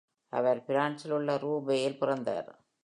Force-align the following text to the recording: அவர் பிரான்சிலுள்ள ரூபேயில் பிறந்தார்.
அவர் 0.29 0.65
பிரான்சிலுள்ள 0.65 1.37
ரூபேயில் 1.37 1.97
பிறந்தார். 1.97 2.51